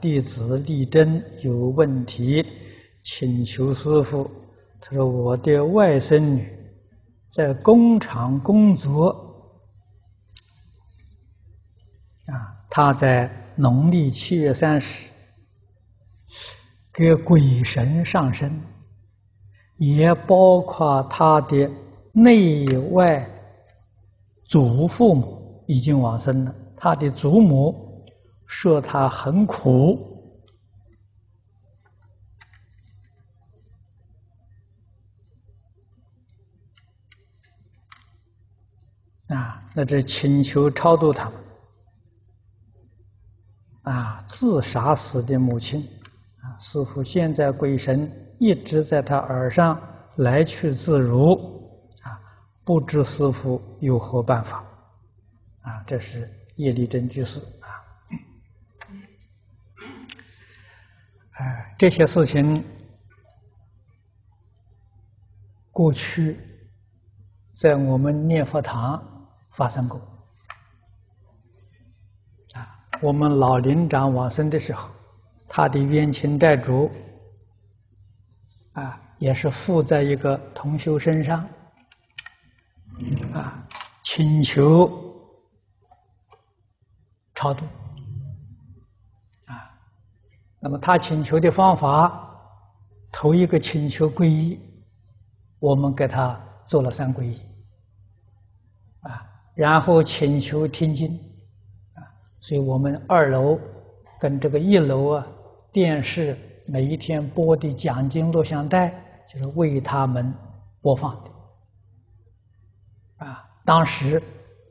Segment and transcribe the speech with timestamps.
[0.00, 2.46] 弟子立真有问题，
[3.02, 4.30] 请求师傅。
[4.80, 6.48] 他说：“我的外甥女
[7.28, 9.08] 在工厂工作，
[12.26, 15.10] 啊，她在农历七月三十
[16.92, 18.60] 给鬼神上身，
[19.78, 21.70] 也包括她的
[22.12, 23.28] 内外
[24.46, 26.54] 祖父母已经往生了。
[26.76, 27.87] 她的祖母
[28.48, 30.16] 说他很苦。”
[39.28, 41.30] 啊，那这请求超度他。
[43.82, 45.86] 啊，自杀死的母亲，
[46.40, 49.80] 啊，师父现在鬼神一直在他耳上
[50.16, 52.20] 来去自如，啊，
[52.64, 54.64] 不知师父有何办法？
[55.60, 57.68] 啊，这是叶利贞居士啊。
[61.38, 62.64] 哎，这些事情
[65.70, 66.38] 过去
[67.54, 69.14] 在我们念佛堂。
[69.50, 70.00] 发生过
[72.54, 72.78] 啊！
[73.00, 74.88] 我们老林长往生的时候，
[75.48, 76.88] 他的冤亲债主
[78.74, 81.48] 啊，也是附在一个同修身上
[83.34, 83.66] 啊，
[84.04, 84.88] 请求
[87.34, 87.66] 超度。
[90.68, 92.30] 那么他请求的方法，
[93.10, 94.60] 头一个请求皈依，
[95.60, 97.40] 我们给他做了三皈依。
[99.00, 101.08] 啊然后请求听经，
[101.94, 102.04] 啊，
[102.38, 103.58] 所以我们二楼
[104.20, 105.26] 跟这个一楼啊，
[105.72, 108.90] 电视每一天播的讲经录像带，
[109.26, 110.34] 就是为他们
[110.82, 111.30] 播放的。
[113.24, 114.22] 啊，当时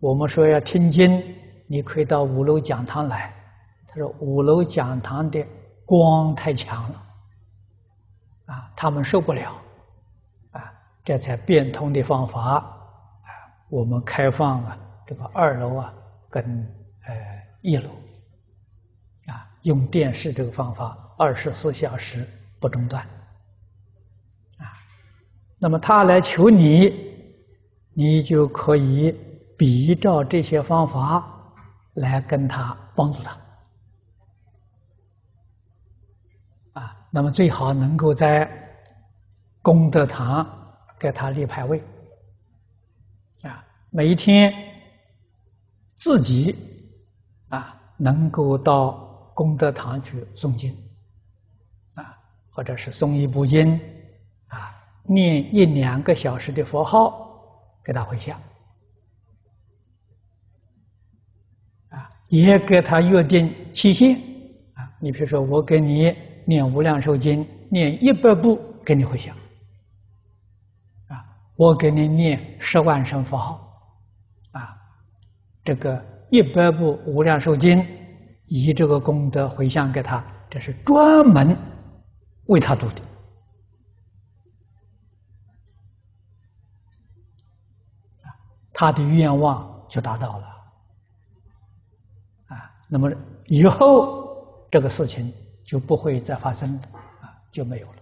[0.00, 1.34] 我们说要听经，
[1.66, 3.34] 你可以到五楼讲堂来。
[3.90, 5.42] 他说五楼讲堂的
[5.88, 7.02] 光太强了，
[8.44, 9.54] 啊，他们受不了，
[10.50, 10.70] 啊，
[11.02, 12.76] 这才变通的方法啊。
[13.70, 15.94] 我们开放啊，这个二楼啊，
[16.28, 16.44] 跟
[17.06, 17.14] 呃
[17.62, 17.88] 一楼
[19.28, 22.22] 啊，用电视这个方法，二十四小时
[22.60, 23.02] 不中断
[24.58, 24.68] 啊。
[25.58, 26.92] 那么他来求你，
[27.94, 29.10] 你就可以
[29.56, 31.26] 比照这些方法
[31.94, 33.34] 来跟他帮助他
[36.78, 36.96] 啊。
[37.10, 38.48] 那么最好能够在
[39.62, 40.46] 功德堂
[40.98, 41.82] 给他立牌位。
[43.42, 44.52] 啊每一天
[45.96, 46.54] 自己
[47.48, 50.76] 啊，能够到功德堂去诵经
[51.94, 52.18] 啊，
[52.50, 53.80] 或者是诵一部经
[54.48, 58.38] 啊，念一两个小时的佛号给他回向
[61.88, 64.16] 啊，也给他约定期限
[64.74, 64.92] 啊。
[65.00, 66.14] 你比如说，我给你
[66.48, 69.36] 念无量寿经，念一百部给你回向。
[71.08, 71.22] 啊，
[71.56, 73.52] 我给你念十万声佛号。
[74.52, 74.74] 啊
[75.62, 77.86] 这个一百部无量寿经，
[78.46, 81.54] 以这个功德回向给他，这是专门
[82.46, 83.02] 为他读的，
[88.72, 90.46] 他的愿望就达到了，
[92.46, 93.12] 啊，那么
[93.48, 95.30] 以后这个事情
[95.68, 96.80] 就不会再发生了，
[97.20, 97.96] 啊，就没有了。